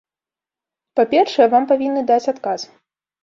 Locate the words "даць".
2.13-2.31